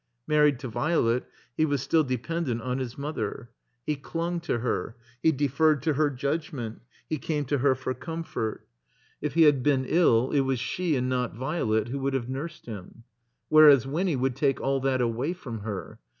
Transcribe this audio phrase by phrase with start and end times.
[0.25, 3.51] Married to Violet, he was still dependent on his mother.
[3.85, 8.67] He cltmg to her, he deferred to her judgment, he came to her for comfort.
[9.21, 11.89] If he had 3SI THE COMBINED MAZE been ill it was she and not Violet
[11.89, 13.03] who would have nursed him.
[13.49, 15.99] Whereas Winny would take all that away from her.